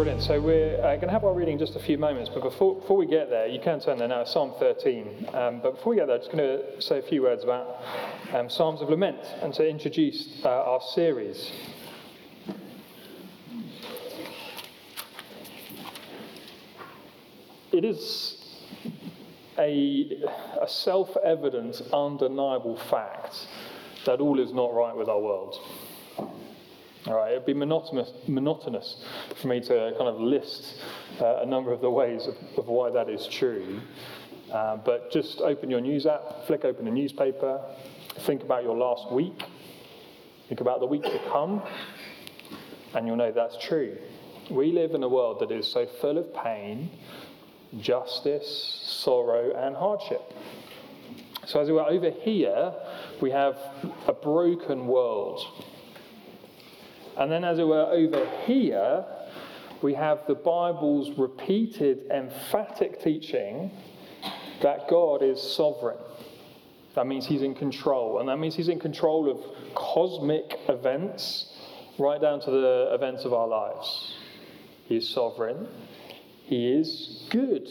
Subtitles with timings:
[0.00, 0.22] Brilliant.
[0.22, 2.76] So we're uh, going to have our reading in just a few moments, but before,
[2.80, 5.28] before we get there, you can turn there now, Psalm 13.
[5.34, 7.82] Um, but before we get there, I'm just going to say a few words about
[8.32, 11.52] um, Psalms of Lament and to introduce uh, our series.
[17.70, 18.38] It is
[19.58, 20.22] a,
[20.62, 23.48] a self evident, undeniable fact
[24.06, 25.60] that all is not right with our world.
[27.06, 29.02] All right, it'd be monotonous, monotonous
[29.40, 30.76] for me to kind of list
[31.18, 33.80] uh, a number of the ways of, of why that is true.
[34.52, 37.58] Uh, but just open your news app, flick open a newspaper,
[38.26, 39.42] think about your last week,
[40.48, 41.62] think about the week to come,
[42.94, 43.96] and you'll know that's true.
[44.50, 46.90] We live in a world that is so full of pain,
[47.78, 50.34] justice, sorrow, and hardship.
[51.46, 52.74] So, as we were over here,
[53.22, 53.56] we have
[54.06, 55.40] a broken world
[57.20, 59.04] and then, as it were, over here,
[59.82, 63.70] we have the Bible's repeated emphatic teaching
[64.62, 65.98] that God is sovereign.
[66.94, 68.20] That means he's in control.
[68.20, 71.52] And that means he's in control of cosmic events,
[71.98, 74.14] right down to the events of our lives.
[74.86, 75.68] He is sovereign.
[76.44, 77.68] He is good.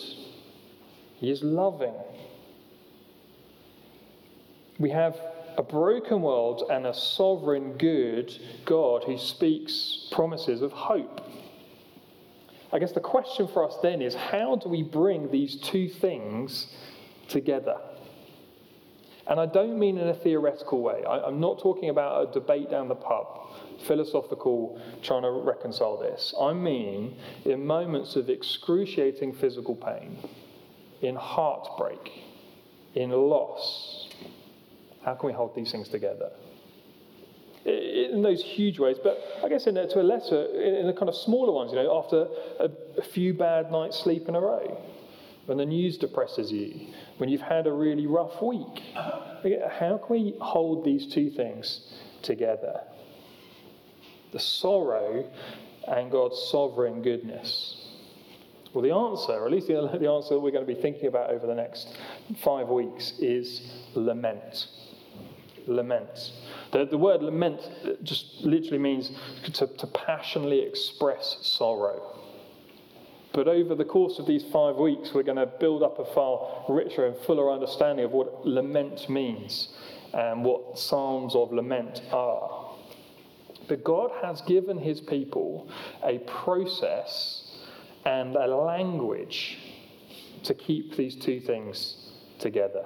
[1.17, 1.95] He is loving.
[4.79, 5.19] We have
[5.57, 11.21] a broken world and a sovereign, good God who speaks promises of hope.
[12.71, 16.67] I guess the question for us then is how do we bring these two things
[17.27, 17.77] together?
[19.29, 21.03] And I don't mean in a theoretical way.
[21.07, 23.53] I, am not talking about a debate down the pub,
[23.85, 26.33] philosophical, trying to reconcile this.
[26.39, 30.17] I mean in moments of excruciating physical pain,
[31.01, 32.11] in heartbreak,
[32.95, 33.78] in loss,
[35.09, 36.29] how can we hold these things together?
[37.65, 41.09] In those huge ways, but I guess in a, to a lesser, in the kind
[41.09, 42.27] of smaller ones, you know, after
[42.59, 44.79] a, a few bad nights' sleep in a row,
[45.47, 50.35] when the news depresses you, when you've had a really rough week, how can we
[50.39, 52.81] hold these two things together?
[54.31, 55.27] The sorrow
[55.87, 57.87] and God's sovereign goodness.
[58.73, 61.31] Well, the answer, or at least the, the answer we're going to be thinking about
[61.31, 61.97] over the next
[62.43, 64.67] five weeks, is lament
[65.67, 66.33] lament.
[66.71, 67.61] The, the word lament
[68.03, 69.11] just literally means
[69.43, 72.15] to, to passionately express sorrow.
[73.33, 76.65] But over the course of these five weeks, we're going to build up a far
[76.67, 79.69] richer and fuller understanding of what lament means
[80.13, 82.71] and what psalms of lament are.
[83.67, 85.69] But God has given his people
[86.03, 87.43] a process
[88.05, 89.59] and a language
[90.43, 92.85] to keep these two things together.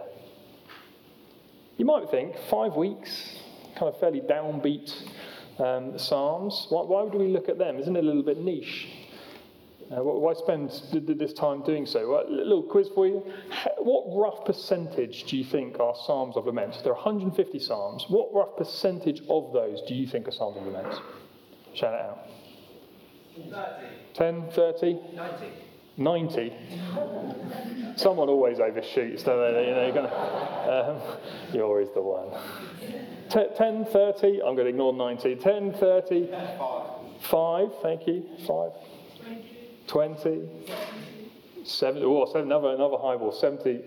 [1.78, 3.36] You might think five weeks,
[3.76, 4.94] kind of fairly downbeat
[5.58, 6.68] um, Psalms.
[6.70, 7.80] Why, why, would we look at them?
[7.80, 8.88] Isn't it a little bit niche?
[9.92, 12.10] Uh, why spend this time doing so?
[12.10, 13.24] Well, a little quiz for you.
[13.80, 16.80] What rough percentage do you think are Psalms of Lament?
[16.84, 18.06] There are 150 Psalms.
[18.08, 20.94] What rough percentage of those do you think are Psalms of Lament?
[21.74, 22.28] Shout it out.
[23.36, 23.88] 30.
[24.14, 25.00] 10, 30?
[25.16, 25.46] 90.
[25.98, 26.54] 90.
[27.96, 29.68] Someone always overshoots, don't they?
[29.68, 31.18] You know, you're, gonna, um,
[31.54, 32.30] you're always the one.
[33.30, 35.36] 10, 30, I'm going to ignore 90.
[35.36, 36.30] 10, 30,
[37.20, 38.72] 5, thank you, 5.
[39.88, 40.50] 20,
[41.64, 43.82] 70, oh, another, another high ball, 70.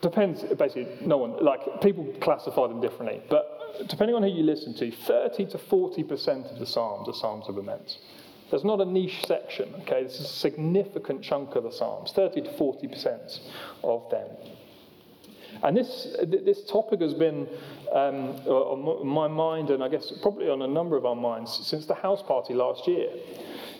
[0.00, 4.74] Depends, basically, no one, like, people classify them differently, but depending on who you listen
[4.76, 7.98] to, 30 to 40% of the Psalms are Psalms of lament.
[8.50, 10.02] There's not a niche section, okay?
[10.02, 13.40] This is a significant chunk of the Psalms, 30 to 40%
[13.84, 14.28] of them.
[15.62, 17.48] And this, this topic has been
[17.92, 21.86] um, on my mind, and I guess probably on a number of our minds, since
[21.86, 23.10] the house party last year.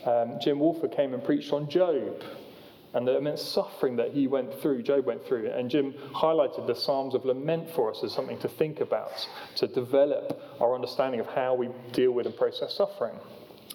[0.04, 2.22] Um, Jim Wolford came and preached on Job
[2.92, 5.50] and the immense suffering that he went through, Job went through.
[5.50, 9.68] And Jim highlighted the Psalms of Lament for us as something to think about, to
[9.68, 13.14] develop our understanding of how we deal with and process suffering.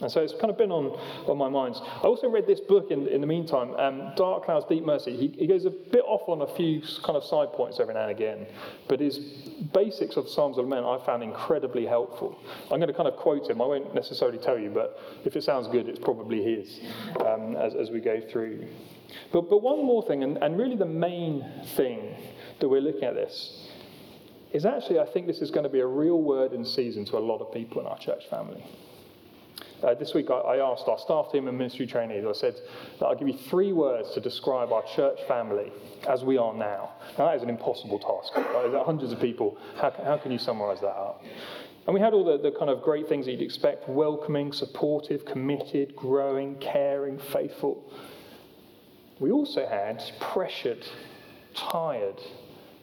[0.02, 0.88] And so it's kind of been on,
[1.26, 1.76] on my mind.
[1.80, 5.16] I also read this book in, in the meantime, um, Dark Clouds, Deep Mercy.
[5.16, 8.02] He, he, goes a bit off on a few kind of side points every now
[8.02, 8.46] and again,
[8.90, 9.20] but his
[9.74, 12.38] basics of Psalms of Lament I found incredibly helpful.
[12.64, 13.62] I'm going to kind of quote him.
[13.62, 16.82] I won't necessarily tell you, but if it sounds good, it's probably his
[17.26, 18.68] um, as, as we go through.
[19.32, 21.46] But, but one more thing, and, and really the main
[21.78, 22.18] thing
[22.60, 23.66] that we're looking at this,
[24.52, 27.18] is actually I think this is going to be a real word in season to
[27.18, 28.66] a lot of people in our church family.
[29.86, 32.56] Uh, this week, I, I, asked our staff team and ministry trainees, I said
[33.00, 35.72] that I'll give you three words to describe our church family
[36.10, 36.94] as we are now.
[37.20, 38.36] Now, that is an impossible task.
[38.36, 38.84] Right?
[38.84, 39.60] Hundreds of people.
[39.76, 41.24] How, how can you summarize that up?
[41.86, 45.24] And we had all the, the kind of great things that you'd expect welcoming, supportive,
[45.24, 47.94] committed, growing, caring, faithful.
[49.20, 50.84] We also had pressured,
[51.54, 52.20] tired,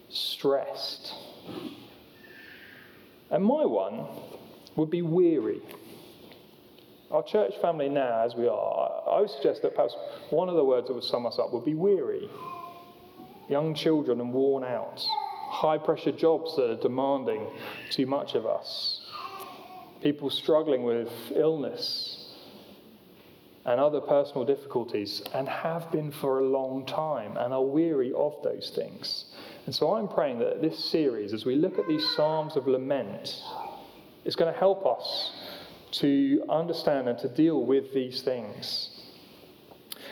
[0.08, 1.14] stressed.
[3.28, 4.06] And my one
[4.76, 5.62] would be weary.
[7.12, 9.94] Our church family now, as we are, I would suggest that perhaps
[10.30, 12.30] one of the words that would sum us up would be weary.
[13.50, 15.04] Young children and worn out
[15.52, 17.46] high pressure jobs that are demanding
[17.90, 19.02] too much of us,
[20.02, 22.32] people struggling with illness
[23.66, 28.34] and other personal difficulties, and have been for a long time and are weary of
[28.42, 29.26] those things.
[29.66, 33.36] And so I'm praying that this series, as we look at these Psalms of lament,
[34.24, 35.30] is going to help us
[35.92, 38.90] to understand and to deal with these things.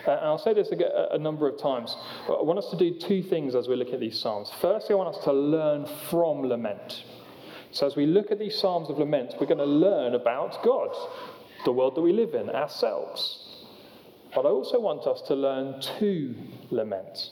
[0.07, 1.95] Uh, and I'll say this a, a number of times.
[2.27, 4.51] I want us to do two things as we look at these Psalms.
[4.61, 7.03] Firstly, I want us to learn from lament.
[7.71, 10.95] So, as we look at these Psalms of lament, we're going to learn about God,
[11.65, 13.65] the world that we live in, ourselves.
[14.33, 16.35] But I also want us to learn to
[16.69, 17.31] lament,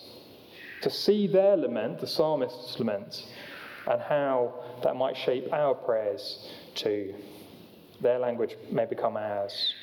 [0.82, 3.26] to see their lament, the psalmist's lament,
[3.88, 4.54] and how
[4.84, 7.16] that might shape our prayers too.
[8.02, 9.74] Their language may become ours.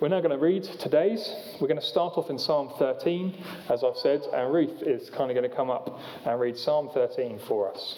[0.00, 1.28] We're now going to read today's.
[1.60, 5.28] We're going to start off in Psalm 13, as I've said, and Ruth is kind
[5.28, 7.96] of going to come up and read Psalm 13 for us.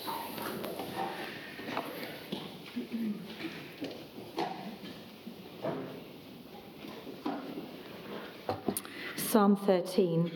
[9.17, 10.33] Psalm 13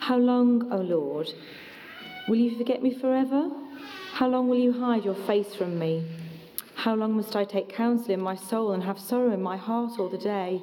[0.00, 1.32] How long, O Lord,
[2.28, 3.50] will you forget me forever?
[4.12, 6.04] How long will you hide your face from me?
[6.84, 9.98] How long must I take counsel in my soul and have sorrow in my heart
[9.98, 10.62] all the day?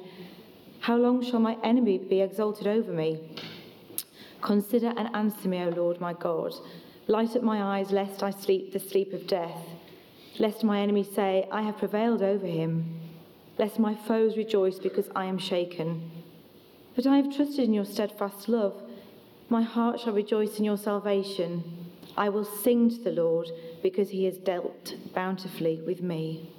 [0.80, 3.38] How long shall my enemy be exalted over me?
[4.42, 6.54] Consider and answer me, O Lord my God.
[7.06, 9.62] Light up my eyes, lest I sleep the sleep of death.
[10.40, 12.98] Lest my enemy say, I have prevailed over him.
[13.56, 16.10] Lest my foes rejoice because I am shaken.
[16.96, 18.74] But I have trusted in your steadfast love.
[19.48, 21.62] My heart shall rejoice in your salvation.
[22.16, 23.52] I will sing to the Lord
[23.82, 26.50] because he has dealt bountifully with me.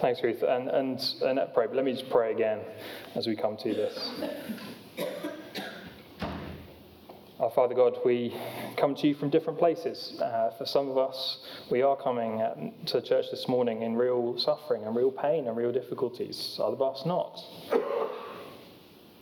[0.00, 0.42] Thanks, Ruth.
[0.42, 2.60] And, and, and uh, pray, but let me just pray again
[3.16, 4.10] as we come to this.
[7.48, 8.36] Our Father God, we
[8.76, 10.20] come to you from different places.
[10.20, 11.38] Uh, for some of us,
[11.70, 15.56] we are coming at, to church this morning in real suffering and real pain and
[15.56, 16.58] real difficulties.
[16.62, 17.42] Other of us not.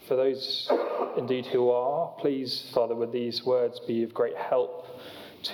[0.08, 0.68] For those
[1.16, 4.84] indeed who are, please, Father, would these words be of great help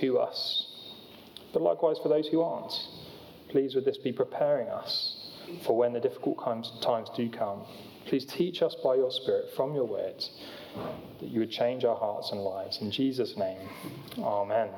[0.01, 0.67] to us.
[1.53, 2.73] But likewise for those who aren't.
[3.51, 5.31] Please, would this be preparing us
[5.67, 7.67] for when the difficult times, times do come?
[8.07, 10.31] Please teach us by your Spirit from your words
[11.21, 12.81] that you would change our hearts and lives.
[12.81, 13.59] In Jesus' name,
[14.19, 14.69] Amen.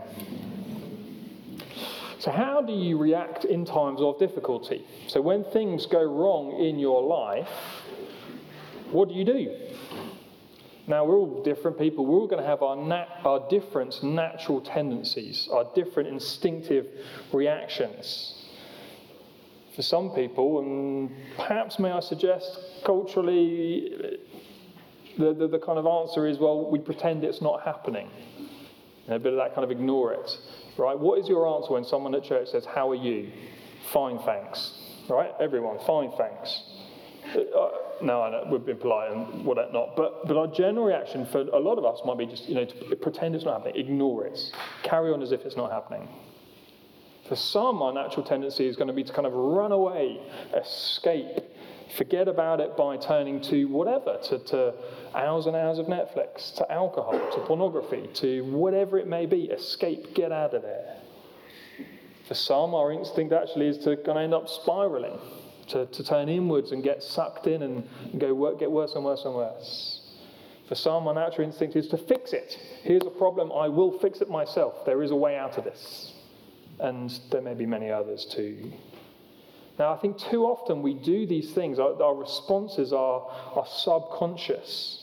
[2.19, 4.87] So, how do you react in times of difficulty?
[5.09, 7.49] So, when things go wrong in your life,
[8.91, 9.55] what do you do?
[10.87, 12.05] Now, we're all different people.
[12.05, 16.87] We're all going to have our, nat- our different natural tendencies, our different instinctive
[17.33, 18.45] reactions
[19.75, 24.19] for some people, and perhaps may I suggest culturally,
[25.19, 28.11] the, the, the kind of answer is well, we pretend it's not happening.
[29.09, 30.39] a bit of that kind of ignore it,
[30.77, 30.99] right?
[30.99, 33.31] What is your answer when someone at church says, How are you?
[33.93, 34.73] Fine, thanks.
[35.09, 35.31] Right?
[35.41, 36.63] Everyone, fine, thanks.
[37.35, 37.69] Uh,
[38.03, 39.97] no, I know, we've been polite and what not.
[39.97, 42.65] But, but our general reaction for a lot of us might be just, you know,
[42.65, 44.39] to pretend it's not happening, ignore it,
[44.83, 46.09] carry on as if it's not happening.
[47.29, 50.21] For some, our natural tendency is going to be to kind of run away,
[50.55, 51.39] escape,
[51.97, 54.75] forget about it by turning to whatever, to, to
[55.15, 59.45] hours and hours of Netflix, to alcohol, to pornography, to whatever it may be.
[59.45, 60.97] Escape, get out of there.
[62.27, 65.19] For some, our instinct actually is to kind of end up spiraling,
[65.69, 67.89] to, to turn inwards and get sucked in and,
[68.19, 70.01] go get worse and worse and worse.
[70.69, 72.59] For some, our natural instinct is to fix it.
[72.83, 74.87] Here's a problem, I will fix it myself.
[74.87, 76.15] There is a way out of this
[76.81, 78.73] and there may be many others too.
[79.79, 83.23] Now, I think too often we do these things, our, our responses are,
[83.55, 85.01] are subconscious.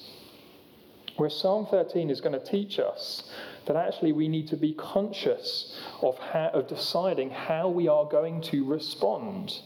[1.18, 3.30] Where Psalm 13 is going to teach us
[3.66, 8.42] that actually we need to be conscious of, how, of deciding how we are going
[8.44, 9.60] to respond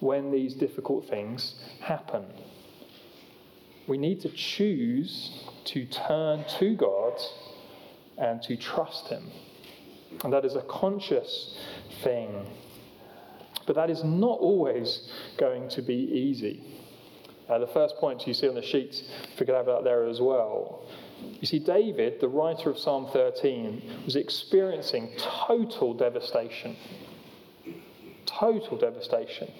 [0.00, 2.24] when these difficult things happen.
[3.86, 7.20] We need to choose to turn to God
[8.16, 9.30] and to trust Him.
[10.22, 11.58] And that is a conscious
[12.02, 12.46] thing.
[13.66, 16.62] But that is not always going to be easy.
[17.48, 19.02] Uh, the first point you see on the sheets,
[19.32, 20.86] if we could have that there as well.
[21.40, 25.10] You see, David, the writer of Psalm 13, was experiencing
[25.46, 26.76] total devastation.
[28.24, 29.50] Total devastation.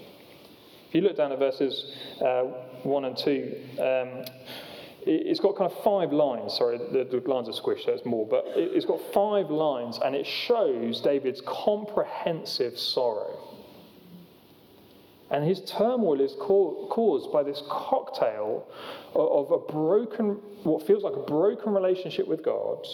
[0.88, 2.44] If you look down at verses uh,
[2.82, 4.24] 1 and 2, um,
[5.06, 6.54] it's got kind of five lines.
[6.56, 9.98] Sorry, the, the lines are squished, so it's more, but it, it's got five lines,
[10.02, 13.53] and it shows David's comprehensive sorrow.
[15.34, 18.68] And his turmoil is caused by this cocktail
[19.16, 22.86] of a broken, what feels like a broken relationship with God,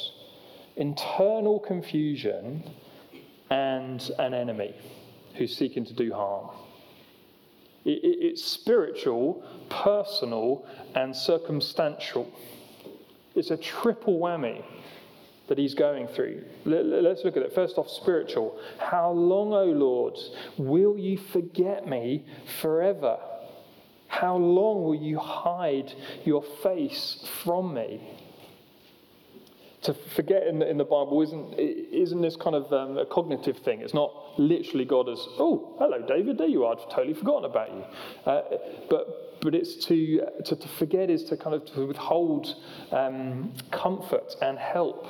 [0.77, 2.65] internal confusion,
[3.51, 4.75] and an enemy
[5.35, 6.49] who's seeking to do harm.
[7.85, 12.33] It's spiritual, personal, and circumstantial.
[13.35, 14.65] It's a triple whammy
[15.51, 16.45] that he's going through.
[16.65, 17.53] Let's look at it.
[17.53, 18.57] First off, spiritual.
[18.79, 20.17] How long, O Lord,
[20.57, 22.25] will you forget me
[22.63, 23.19] forever?
[24.07, 25.93] How long will you hide
[26.25, 28.01] your face from me?
[29.83, 33.59] To forget in the, in the Bible isn't, isn't this kind of um, a cognitive
[33.59, 33.81] thing.
[33.81, 36.77] It's not literally God as, oh, hello, David, there you are.
[36.77, 37.85] I've totally forgotten about you.
[38.25, 38.43] Uh,
[38.89, 42.55] but, but it's to, to, to, forget is to kind of to withhold
[42.93, 45.09] um, comfort and help.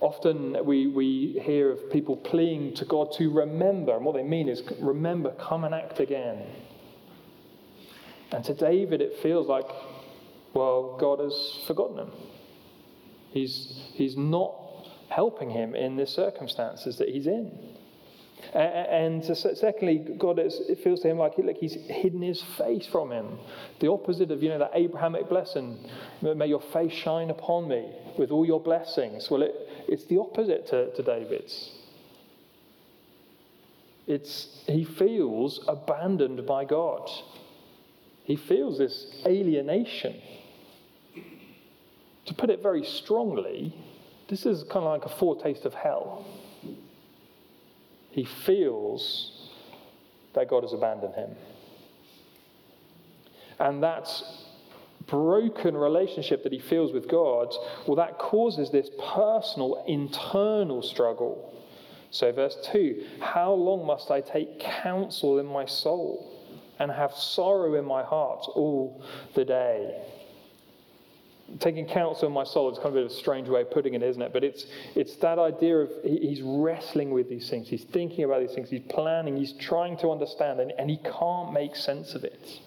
[0.00, 4.48] Often we, we hear of people pleading to God to remember, and what they mean
[4.48, 6.46] is remember, come and act again.
[8.30, 9.66] And to David, it feels like,
[10.54, 12.10] well, God has forgotten him.
[13.30, 14.54] He's, he's not
[15.08, 17.50] helping him in the circumstances that he's in.
[18.54, 23.38] And secondly, God, it feels to him like, like he's hidden his face from him.
[23.80, 25.76] The opposite of, you know, that Abrahamic blessing,
[26.22, 29.28] may your face shine upon me with all your blessings.
[29.28, 29.54] Well, it,
[29.88, 31.70] it's the opposite to, to David's.
[34.06, 37.10] It's, he feels abandoned by God.
[38.24, 40.16] He feels this alienation.
[42.26, 43.74] To put it very strongly,
[44.28, 46.26] this is kind of like a foretaste of hell.
[48.10, 49.50] He feels
[50.34, 51.30] that God has abandoned him.
[53.58, 54.08] And that
[55.08, 57.54] broken relationship that he feels with God,
[57.86, 61.54] well, that causes this personal, internal struggle.
[62.10, 66.34] So, verse 2 How long must I take counsel in my soul
[66.78, 69.02] and have sorrow in my heart all
[69.34, 70.00] the day?
[71.60, 74.20] taking counsel in my soul is kind of a strange way of putting it, isn't
[74.20, 74.32] it?
[74.32, 78.54] But it's, it's that idea of he's wrestling with these things, he's thinking about these
[78.54, 82.60] things, he's planning, he's trying to understand, and, and he can't make sense of it.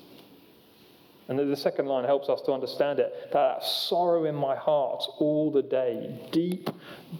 [1.31, 5.49] And the second line helps us to understand it that sorrow in my heart all
[5.49, 6.69] the day, deep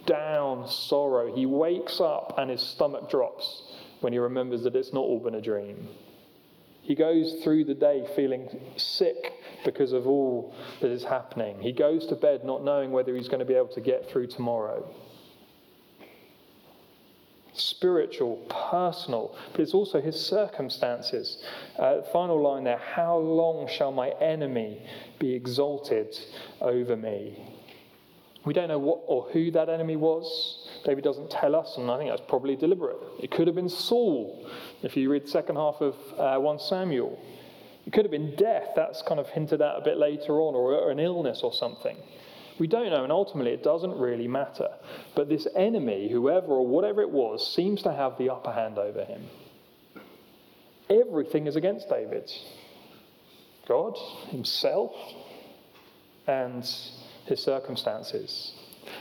[0.04, 1.34] down sorrow.
[1.34, 3.62] He wakes up and his stomach drops
[4.00, 5.88] when he remembers that it's not all been a dream.
[6.82, 9.32] He goes through the day feeling sick
[9.64, 11.58] because of all that is happening.
[11.62, 14.26] He goes to bed not knowing whether he's going to be able to get through
[14.26, 14.94] tomorrow.
[17.54, 21.42] Spiritual, personal, but it's also his circumstances.
[21.78, 24.82] Uh, final line there How long shall my enemy
[25.18, 26.18] be exalted
[26.60, 27.38] over me?
[28.44, 30.68] We don't know what or who that enemy was.
[30.84, 32.96] David doesn't tell us, and I think that's probably deliberate.
[33.20, 34.48] It could have been Saul,
[34.82, 37.18] if you read the second half of uh, 1 Samuel.
[37.86, 40.74] It could have been death, that's kind of hinted at a bit later on, or,
[40.74, 41.96] or an illness or something.
[42.58, 44.68] We don't know, and ultimately it doesn't really matter.
[45.16, 49.04] But this enemy, whoever or whatever it was, seems to have the upper hand over
[49.04, 49.22] him.
[50.90, 52.30] Everything is against David
[53.66, 53.96] God,
[54.28, 54.92] himself,
[56.26, 56.62] and
[57.26, 58.52] his circumstances.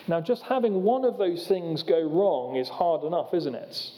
[0.07, 3.91] Now, just having one of those things go wrong is hard enough, isn't it?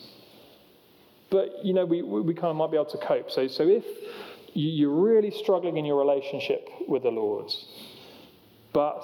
[1.30, 3.32] But, you know, we, we kind of might be able to cope.
[3.32, 3.84] So, so if
[4.54, 7.52] you're really struggling in your relationship with the Lord,
[8.72, 9.04] but,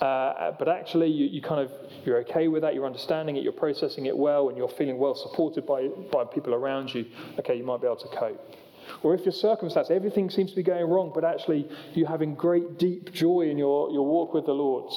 [0.00, 1.70] uh, but actually you, you kind of,
[2.04, 5.14] you're okay with that, you're understanding it, you're processing it well, and you're feeling well
[5.14, 7.04] supported by, by people around you,
[7.38, 8.56] okay, you might be able to cope.
[9.02, 12.78] Or if your circumstance, everything seems to be going wrong, but actually you're having great
[12.78, 14.92] deep joy in your, your walk with the Lord.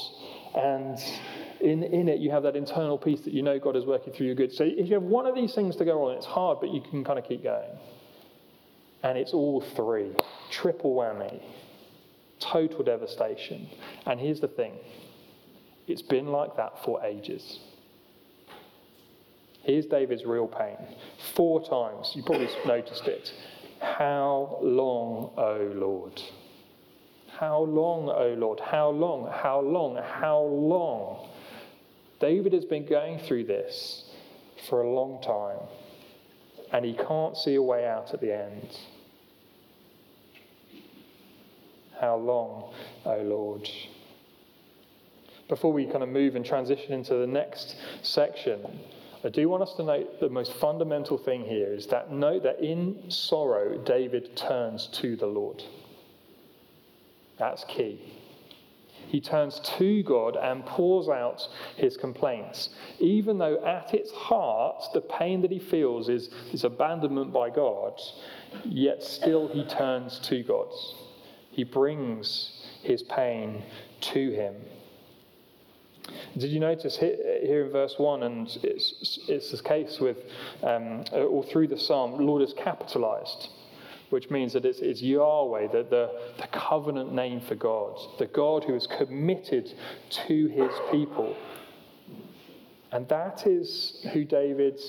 [0.55, 0.97] And
[1.59, 4.27] in, in it, you have that internal peace that you know God is working through
[4.27, 4.51] your good.
[4.51, 6.81] So if you have one of these things to go on, it's hard, but you
[6.81, 7.69] can kind of keep going.
[9.03, 10.11] And it's all three
[10.49, 11.41] triple whammy,
[12.51, 13.69] total devastation.
[14.05, 14.73] And here's the thing
[15.87, 17.59] it's been like that for ages.
[19.63, 20.77] Here's David's real pain.
[21.35, 23.31] Four times, you probably noticed it.
[23.79, 26.21] How long, O Lord?
[27.37, 28.59] How long, O Lord?
[28.59, 29.29] How long?
[29.31, 29.95] How long?
[29.95, 31.29] How long?
[32.19, 34.09] David has been going through this
[34.69, 35.67] for a long time,
[36.71, 38.77] and he can't see a way out at the end.
[41.99, 42.73] How long,
[43.05, 43.69] O Lord?
[45.47, 48.65] Before we kind of move and transition into the next section,
[49.23, 52.59] I do want us to note the most fundamental thing here is that note that
[52.59, 55.63] in sorrow, David turns to the Lord.
[57.37, 58.01] That's key.
[59.07, 61.47] He turns to God and pours out
[61.77, 62.69] his complaints,
[62.99, 68.01] even though at its heart, the pain that he feels is, is abandonment by God,
[68.65, 70.67] yet still he turns to God.
[71.53, 73.63] He brings his pain
[74.01, 74.55] to him.
[76.35, 80.17] Did you notice here in verse 1, and it's, it's the case with
[80.63, 83.49] um, all through the psalm, Lord is capitalized,
[84.09, 88.63] which means that it's, it's Yahweh, the, the, the covenant name for God, the God
[88.63, 89.71] who is committed
[90.27, 91.37] to his people.
[92.91, 94.81] And that is who David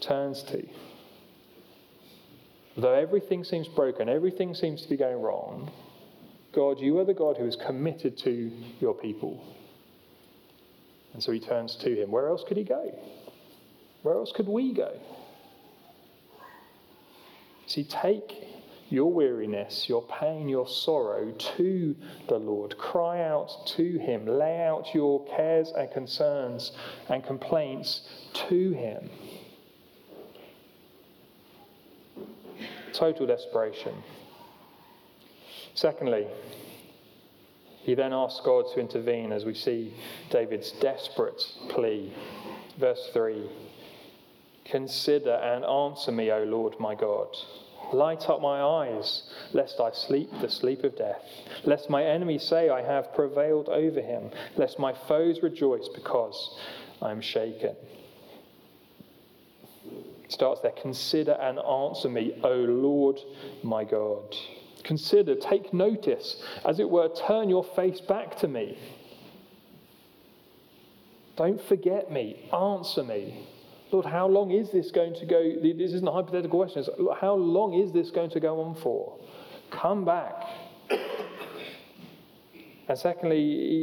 [0.00, 0.66] turns to.
[2.76, 5.70] Though everything seems broken, everything seems to be going wrong,
[6.52, 9.42] God, you are the God who is committed to your people.
[11.14, 12.10] And so he turns to him.
[12.10, 12.94] Where else could he go?
[14.02, 14.98] Where else could we go?
[17.66, 18.32] See, take
[18.90, 21.96] your weariness, your pain, your sorrow to
[22.28, 22.76] the Lord.
[22.76, 24.26] Cry out to him.
[24.26, 26.72] Lay out your cares and concerns
[27.08, 28.02] and complaints
[28.48, 29.08] to him.
[32.92, 33.94] Total desperation.
[35.74, 36.26] Secondly,
[37.82, 39.94] he then asks God to intervene as we see
[40.30, 42.12] David's desperate plea.
[42.78, 43.48] Verse 3
[44.64, 47.28] Consider and answer me, O Lord my God.
[47.92, 51.22] Light up my eyes, lest I sleep the sleep of death.
[51.64, 54.30] Lest my enemies say I have prevailed over him.
[54.56, 56.58] Lest my foes rejoice because
[57.02, 57.74] I am shaken.
[60.24, 60.72] It starts there.
[60.80, 63.18] Consider and answer me, O Lord
[63.62, 64.34] my God.
[64.84, 68.78] Consider, take notice, as it were, turn your face back to me.
[71.36, 72.48] Don't forget me.
[72.52, 73.46] Answer me.
[73.90, 75.42] Lord, how long is this going to go?
[75.62, 76.80] This isn't a hypothetical question.
[76.80, 79.18] It's, how long is this going to go on for?
[79.70, 80.44] Come back.
[82.88, 83.38] And secondly,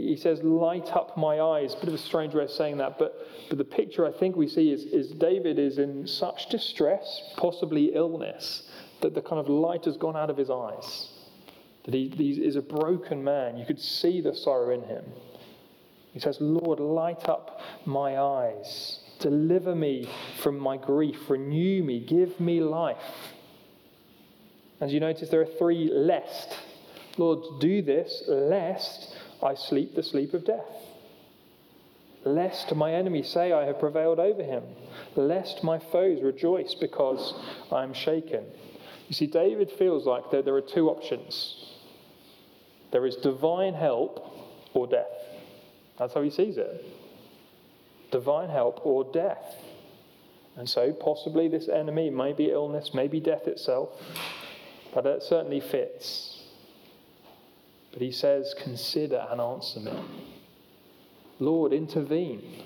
[0.08, 1.74] he says, Light up my eyes.
[1.76, 4.48] Bit of a strange way of saying that, but, but the picture I think we
[4.48, 8.69] see is, is David is in such distress, possibly illness,
[9.02, 11.10] that the kind of light has gone out of his eyes,
[11.86, 13.58] that he, he is a broken man.
[13.58, 15.04] You could see the sorrow in him.
[16.14, 19.00] He says, Lord, light up my eyes.
[19.20, 20.10] Deliver me
[20.42, 21.30] from my grief.
[21.30, 22.00] Renew me.
[22.00, 22.98] Give me life.
[24.82, 26.58] As you notice, there are three lest.
[27.18, 30.66] Lord, do this lest I sleep the sleep of death.
[32.24, 34.64] Lest my enemy say I have prevailed over him.
[35.16, 37.34] Lest my foes rejoice because
[37.72, 38.46] I am shaken.
[39.10, 41.65] You see, David feels like there, there are two options
[42.91, 44.26] there is divine help
[44.74, 45.06] or death.
[46.00, 46.86] That's how he sees it
[48.12, 49.56] divine help or death.
[50.56, 53.89] And so, possibly, this enemy may be illness, maybe death itself,
[54.93, 56.41] but it certainly fits.
[57.91, 59.93] But he says, Consider and answer me.
[61.39, 62.63] Lord, intervene.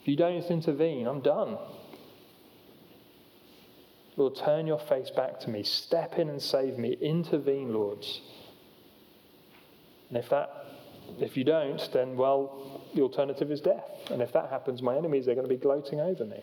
[0.00, 1.58] If you don't intervene, I'm done.
[4.16, 5.62] Lord, turn your face back to me.
[5.62, 6.92] Step in and save me.
[7.00, 8.04] Intervene, Lord.
[10.08, 10.64] And if that
[11.18, 13.84] if you don't, then well, the alternative is death.
[14.10, 16.42] And if that happens, my enemies are going to be gloating over me.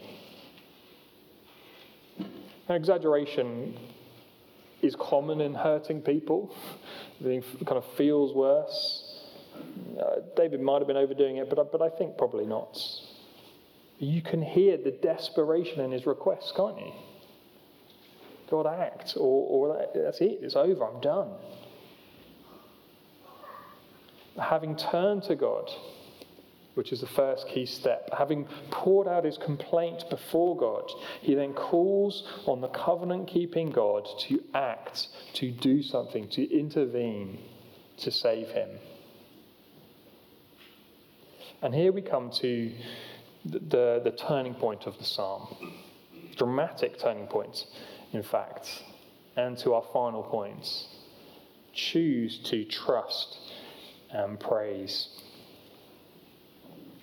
[2.70, 3.78] Now, exaggeration
[4.82, 6.56] is common in hurting people.
[7.20, 9.28] It kind of feels worse.
[10.00, 12.80] Uh, David might have been overdoing it, but, but I think probably not.
[14.00, 16.92] You can hear the desperation in his requests, can't you?
[18.52, 21.30] God, act, or, or that's it, it's over, I'm done.
[24.40, 25.72] Having turned to God,
[26.74, 30.90] which is the first key step, having poured out his complaint before God,
[31.22, 37.40] he then calls on the covenant keeping God to act, to do something, to intervene,
[37.98, 38.70] to save him.
[41.62, 42.72] And here we come to
[43.46, 45.48] the, the, the turning point of the psalm.
[46.38, 47.66] Dramatic turning point,
[48.14, 48.84] in fact,
[49.36, 50.88] and to our final points.
[51.74, 53.38] Choose to trust
[54.12, 55.08] and praise.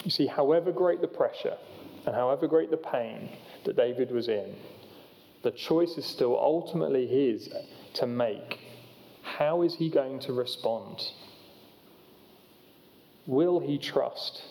[0.05, 1.57] You see, however great the pressure
[2.07, 3.31] and however great the pain
[3.64, 4.55] that David was in,
[5.42, 7.49] the choice is still ultimately his
[7.94, 8.59] to make.
[9.23, 11.03] How is he going to respond?
[13.27, 14.42] Will he trust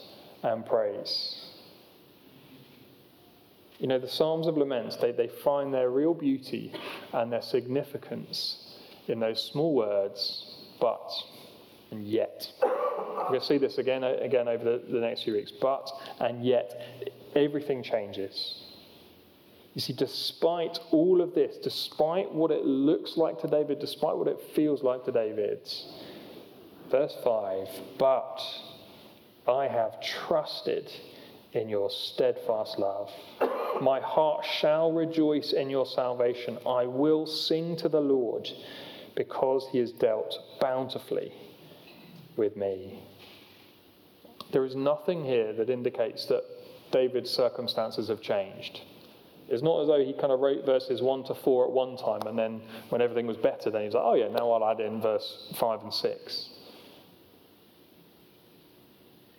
[0.44, 1.47] and praise?
[3.80, 6.74] You know, the Psalms of Laments, they, they find their real beauty
[7.14, 8.76] and their significance
[9.08, 11.12] in those small words, but
[11.92, 15.34] And yet, we're going to see this again, uh, again over the, the next few
[15.34, 15.52] weeks.
[15.52, 18.64] But, and yet, everything changes.
[19.74, 24.28] You see, despite all of this, despite what it looks like to David, despite what
[24.28, 25.60] it feels like to David,
[26.90, 27.68] verse 5
[28.00, 28.42] But
[29.48, 30.92] I have trusted
[31.58, 33.12] in your steadfast love.
[33.82, 36.58] My heart shall rejoice in your salvation.
[36.66, 38.50] I will sing to the Lord
[39.16, 41.34] because he has dealt bountifully
[42.36, 43.04] with me.
[44.52, 46.44] There is nothing here that indicates that
[46.92, 48.82] David's circumstances have changed.
[49.50, 52.22] It's not as though he kind of wrote verses 1 to 4 at one time
[52.28, 55.02] and then when everything was better, then he's like, oh yeah, now I'll add in
[55.02, 56.50] verse 5 and 6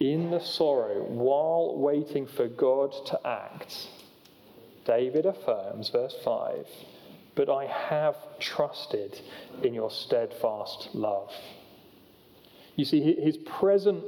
[0.00, 3.88] in the sorrow, while waiting for God to act,
[4.84, 6.66] David affirms, verse 5,
[7.34, 9.20] but I have trusted
[9.62, 11.32] in your steadfast love.
[12.76, 14.04] You see, his present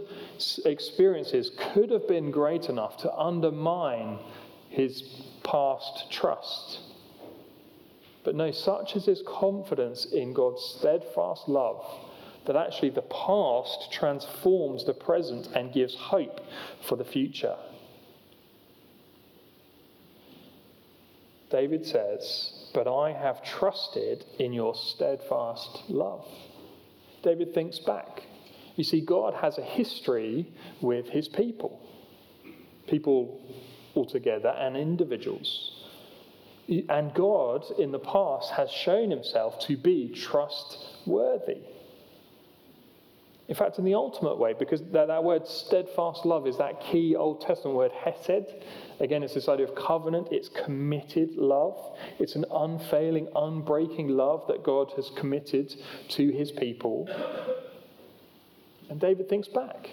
[0.64, 4.18] experiences could have been great enough to undermine
[4.68, 5.02] his
[5.42, 6.78] past trust.
[8.22, 11.84] But no, such is his confidence in God's steadfast love
[12.46, 16.40] that actually the past transforms the present and gives hope
[16.86, 17.56] for the future.
[21.50, 26.26] David says, But I have trusted in your steadfast love.
[27.22, 28.22] David thinks back.
[28.76, 30.46] You see, God has a history
[30.80, 31.80] with his people,
[32.86, 33.40] people
[33.94, 35.72] altogether and individuals.
[36.88, 41.58] And God in the past has shown himself to be trustworthy.
[43.50, 47.16] In fact, in the ultimate way, because that, that word steadfast love is that key
[47.16, 48.46] Old Testament word hesed.
[49.00, 51.98] Again, it's this idea of covenant, it's committed love.
[52.20, 55.74] It's an unfailing, unbreaking love that God has committed
[56.10, 57.08] to his people.
[58.88, 59.90] And David thinks back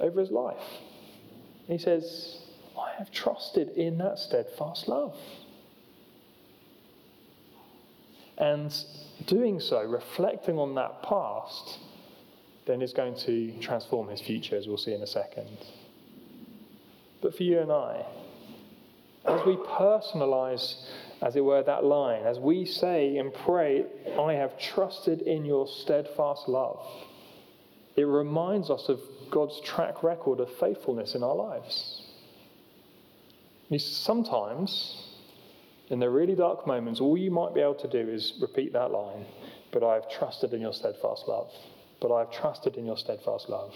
[0.00, 0.64] over his life.
[1.66, 2.38] He says,
[2.74, 5.14] I have trusted in that steadfast love.
[8.38, 8.74] And
[9.26, 11.80] doing so, reflecting on that past,
[12.66, 15.56] then is going to transform his future, as we'll see in a second.
[17.20, 18.04] But for you and I,
[19.26, 20.76] as we personalize,
[21.22, 23.84] as it were, that line, as we say and pray,
[24.18, 26.86] I have trusted in your steadfast love,
[27.96, 29.00] it reminds us of
[29.30, 32.02] God's track record of faithfulness in our lives.
[33.76, 35.08] Sometimes,
[35.88, 38.90] in the really dark moments, all you might be able to do is repeat that
[38.90, 39.24] line,
[39.72, 41.50] but I have trusted in your steadfast love
[42.00, 43.74] but I have trusted in your steadfast love.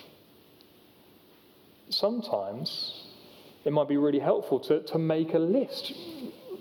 [1.90, 3.06] Sometimes
[3.64, 5.92] it might be really helpful to, to make a list,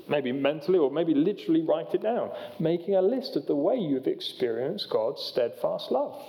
[0.07, 4.07] maybe mentally or maybe literally write it down, making a list of the way you've
[4.07, 6.21] experienced God's steadfast love.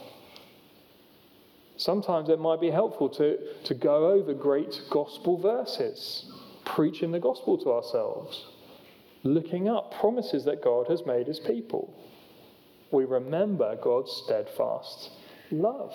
[1.76, 6.30] Sometimes it might be helpful to, to go over great gospel verses,
[6.64, 8.46] preaching the gospel to ourselves,
[9.22, 11.94] looking up promises that God has made his people.
[12.90, 15.10] We remember God's steadfast
[15.50, 15.94] love.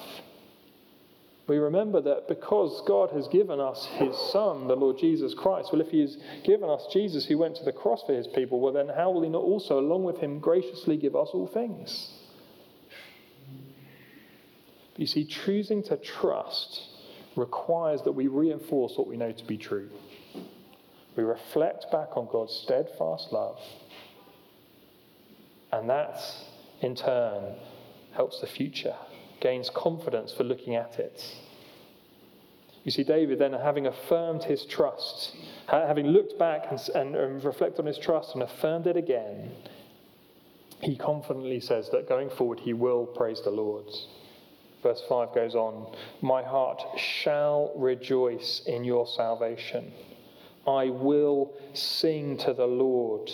[1.45, 5.81] We remember that because God has given us his Son, the Lord Jesus Christ, well,
[5.81, 8.71] if he has given us Jesus who went to the cross for his people, well,
[8.71, 12.11] then how will he not also, along with him, graciously give us all things?
[14.95, 16.83] You see, choosing to trust
[17.35, 19.89] requires that we reinforce what we know to be true.
[21.17, 23.59] We reflect back on God's steadfast love,
[25.73, 26.21] and that,
[26.81, 27.55] in turn,
[28.13, 28.95] helps the future
[29.43, 31.35] gains confidence for looking at it.
[32.85, 35.35] You see, David then, having affirmed his trust,
[35.67, 39.51] having looked back and, and, and reflected on his trust and affirmed it again,
[40.81, 43.85] he confidently says that going forward he will praise the Lord.
[44.81, 49.93] Verse 5 goes on My heart shall rejoice in your salvation.
[50.67, 53.29] I will sing to the Lord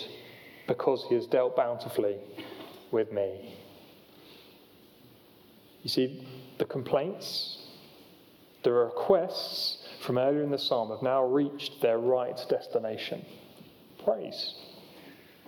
[0.66, 2.18] because he has dealt bountifully
[2.92, 3.56] with me.
[5.82, 6.26] You see,
[6.58, 7.58] the complaints,
[8.62, 13.24] the requests from earlier in the psalm have now reached their right destination.
[14.04, 14.54] Praise.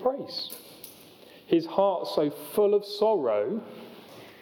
[0.02, 0.50] Praise.
[1.46, 3.62] His heart so full of sorrow,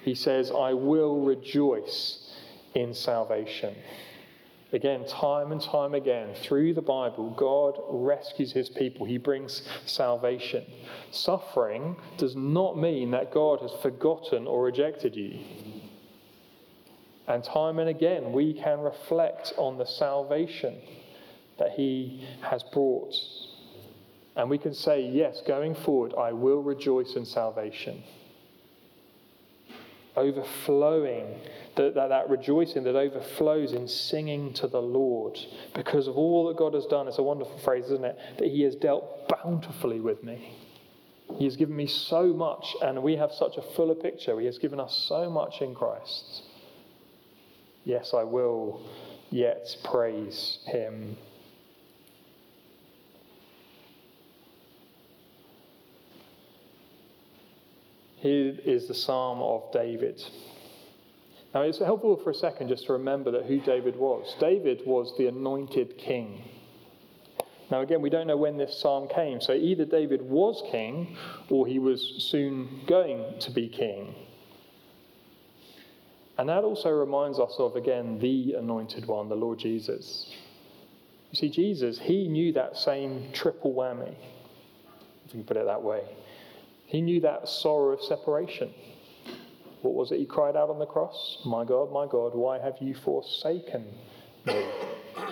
[0.05, 2.33] he says, I will rejoice
[2.75, 3.75] in salvation.
[4.73, 9.05] Again, time and time again, through the Bible, God rescues his people.
[9.05, 10.65] He brings salvation.
[11.11, 15.41] Suffering does not mean that God has forgotten or rejected you.
[17.27, 20.77] And time and again, we can reflect on the salvation
[21.61, 23.15] that He has brought.
[24.35, 28.03] And we can say, Yes, going forward, I will rejoice in salvation.
[30.21, 31.41] Overflowing
[31.77, 35.39] that, that, that rejoicing that overflows in singing to the Lord
[35.75, 37.09] because of all that God has done.
[37.09, 38.19] It's a wonderful phrase, isn't it?
[38.39, 40.57] That He has dealt bountifully with me.
[41.37, 44.39] He has given me so much, and we have such a fuller picture.
[44.41, 46.43] He has given us so much in Christ.
[47.85, 48.83] Yes, I will
[49.31, 51.17] yet praise Him.
[58.21, 60.23] Here is the Psalm of David.
[61.55, 64.37] Now, it's helpful for a second just to remember that who David was.
[64.39, 66.45] David was the anointed king.
[67.71, 71.17] Now, again, we don't know when this psalm came, so either David was king
[71.49, 74.15] or he was soon going to be king.
[76.37, 80.31] And that also reminds us of, again, the anointed one, the Lord Jesus.
[81.31, 84.15] You see, Jesus, he knew that same triple whammy,
[85.25, 86.03] if you can put it that way.
[86.91, 88.75] He knew that sorrow of separation.
[89.83, 91.39] What was it he cried out on the cross?
[91.47, 93.87] My God, my God, why have you forsaken
[94.45, 94.67] me?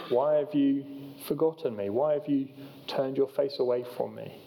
[0.09, 0.85] Why have you
[1.27, 1.91] forgotten me?
[1.91, 2.49] Why have you
[2.87, 4.41] turned your face away from me?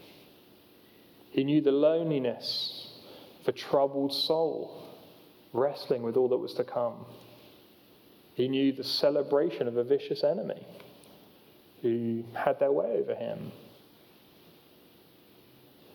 [1.32, 2.94] He knew the loneliness
[3.42, 4.88] of a troubled soul,
[5.52, 7.06] wrestling with all that was to come.
[8.36, 10.66] He knew the celebration of a vicious enemy
[11.82, 13.52] who had their way over him.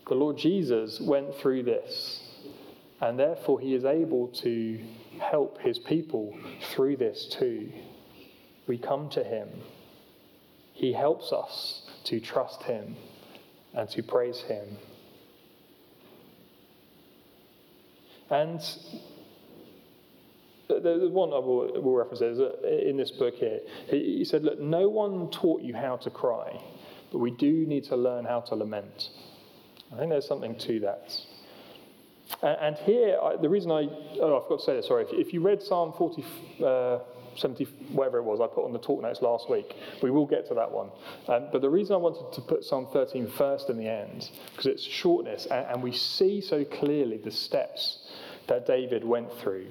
[0.09, 2.23] The Lord Jesus went through this,
[3.01, 4.81] and therefore he is able to
[5.19, 6.39] help his people
[6.71, 7.73] through this too.
[8.69, 9.49] We come to him.
[10.75, 12.95] He helps us to trust him
[13.75, 14.77] and to praise him.
[18.31, 18.61] And
[20.69, 22.41] the one I will, will reference is
[22.89, 23.61] in this book here.
[23.89, 26.61] He said, Look, no one taught you how to cry,
[27.11, 29.11] but we do need to learn how to lament.
[29.93, 31.13] I think there's something to that.
[32.43, 33.89] And here, the reason I,
[34.21, 35.07] oh, I forgot to say this, sorry.
[35.11, 36.25] If, you read Psalm 40,
[36.65, 36.99] uh,
[37.37, 40.47] 70, whatever it was, I put on the talk notes last week, we will get
[40.49, 40.91] to that one.
[41.29, 44.67] Um, but the reason I wanted to put Psalm 13 first in the end, because
[44.67, 48.09] it's shortness, and, and we see so clearly the steps
[48.49, 49.69] that David went through.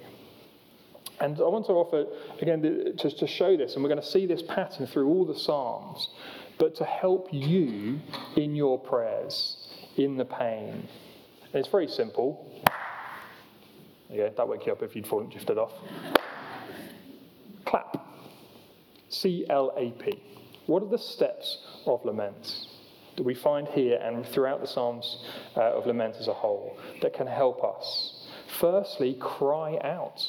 [1.19, 2.05] And I want to offer,
[2.41, 5.37] again, just to show this, and we're going to see this pattern through all the
[5.37, 6.09] Psalms,
[6.57, 7.99] but to help you
[8.37, 9.64] in your prayers
[9.97, 10.87] in the pain.
[11.43, 12.51] And it's very simple.
[14.09, 15.73] Yeah, that wake you up if you'd fallen drifted off.
[17.65, 18.05] Clap.
[19.09, 20.21] C L A P.
[20.67, 22.67] What are the steps of lament
[23.17, 25.23] that we find here and throughout the Psalms
[25.55, 28.27] uh, of lament as a whole that can help us?
[28.59, 30.21] Firstly, cry out.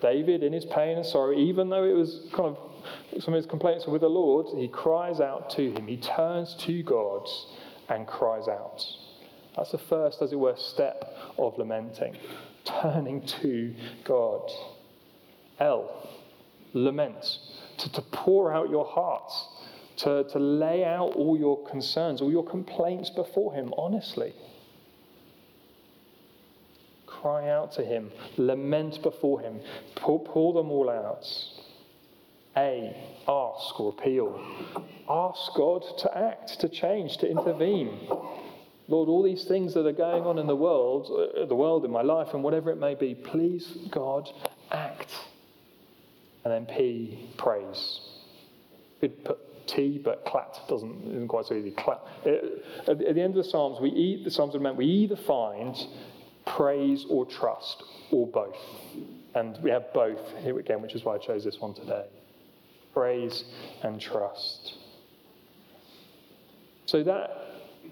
[0.00, 3.46] David, in his pain and sorrow, even though it was kind of some of his
[3.46, 5.86] complaints were with the Lord, he cries out to him.
[5.86, 7.28] He turns to God
[7.88, 8.84] and cries out.
[9.56, 12.16] That's the first, as it were, step of lamenting,
[12.64, 14.50] turning to God.
[15.60, 16.08] L,
[16.72, 17.38] lament,
[17.78, 19.30] to, to pour out your heart,
[19.96, 24.32] to, to lay out all your concerns, all your complaints before Him, honestly.
[27.06, 29.60] Cry out to Him, lament before Him,
[29.94, 31.26] pour, pour them all out.
[32.56, 32.96] A,
[33.28, 34.40] ask or appeal.
[35.08, 38.08] Ask God to act, to change, to intervene.
[38.88, 41.90] Lord, all these things that are going on in the world, uh, the world, in
[41.90, 44.28] my life, and whatever it may be, please, God,
[44.70, 45.12] act.
[46.44, 48.00] And then P, praise.
[49.00, 51.70] Could put T, but clap doesn't isn't quite so easy.
[51.70, 52.06] Clap.
[52.26, 54.76] Uh, at the end of the Psalms, we eat the Psalms of Lament.
[54.76, 55.76] We either find
[56.44, 58.56] praise or trust, or both,
[59.36, 62.06] and we have both here again, which is why I chose this one today
[62.92, 63.44] praise,
[63.82, 64.74] and trust.
[66.86, 67.42] So, that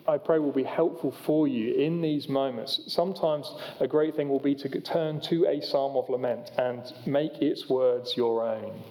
[0.07, 2.81] I pray will be helpful for you in these moments.
[2.87, 7.33] Sometimes a great thing will be to turn to a psalm of lament and make
[7.41, 8.83] its words your own.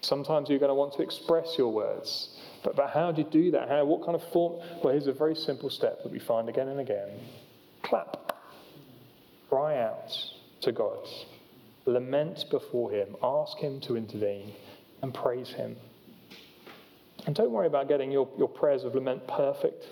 [0.00, 2.30] Sometimes you're going to want to express your words.
[2.62, 3.68] But, but how do you do that?
[3.68, 4.60] How, what kind of form?
[4.82, 7.10] Well, here's a very simple step that we find again and again
[7.82, 8.36] clap,
[9.48, 10.12] cry out
[10.62, 11.06] to God,
[11.84, 14.52] lament before Him, ask Him to intervene
[15.06, 15.76] and praise Him.
[17.26, 19.84] And don't worry about getting your, your prayers of lament perfect,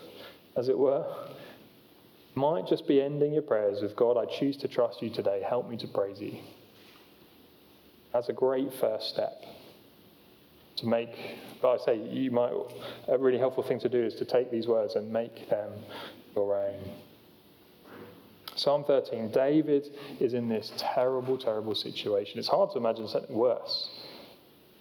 [0.57, 1.05] as it were.
[2.35, 5.43] Might just be ending your prayers with God, I choose to trust you today.
[5.49, 6.39] Help me to praise you.
[8.13, 9.43] That's a great first step
[10.77, 11.11] to make,
[11.63, 12.53] well, I say, you might,
[13.09, 15.71] a really helpful thing to do is to take these words and make them
[16.35, 16.81] your own.
[18.57, 19.87] Psalm 13, David
[20.19, 22.39] is in this terrible, terrible situation.
[22.41, 23.89] It's hard to imagine something worse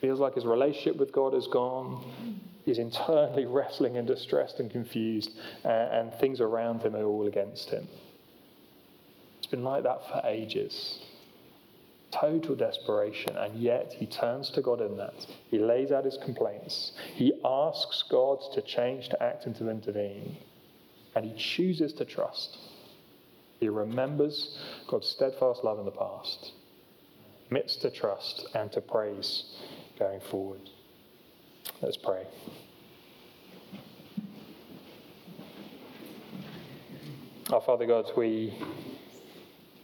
[0.04, 2.04] feels like his relationship with God is gone.
[2.66, 5.32] He's internally wrestling and distressed and confused,
[5.64, 7.88] uh, and things around him are all against him.
[9.38, 11.00] It's been like that for ages.
[12.12, 15.26] total desperation, and yet he turns to God in that.
[15.50, 16.92] He lays out his complaints.
[17.16, 20.36] He asks God to change, to act, and to intervene.
[21.16, 22.58] And he chooses to trust.
[23.62, 26.52] He remembers God's steadfast love in the past,
[27.46, 29.46] admits to trust and to praise
[29.98, 30.70] going forward.
[31.82, 32.26] Let's pray.
[37.52, 38.58] Our Father God, we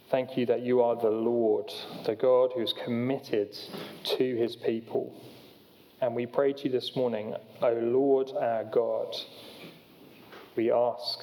[0.09, 1.71] Thank you that you are the Lord,
[2.03, 3.55] the God who's committed
[4.05, 5.13] to his people.
[6.01, 9.15] And we pray to you this morning, O Lord our God,
[10.55, 11.19] we ask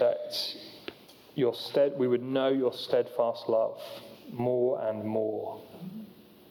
[0.00, 0.56] that
[1.36, 3.80] your stead, we would know your steadfast love
[4.32, 5.62] more and more,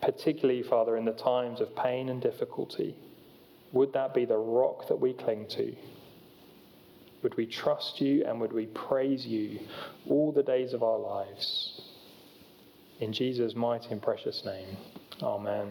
[0.01, 2.95] particularly, Father, in the times of pain and difficulty.
[3.71, 5.75] Would that be the rock that we cling to?
[7.21, 9.59] Would we trust you and would we praise you
[10.09, 11.81] all the days of our lives?
[12.99, 14.77] In Jesus' mighty and precious name,
[15.21, 15.69] amen.